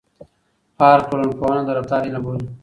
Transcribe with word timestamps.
پارک 0.79 1.03
ټولنپوهنه 1.09 1.63
د 1.65 1.69
رفتار 1.77 2.01
علم 2.07 2.21
بولي. 2.25 2.45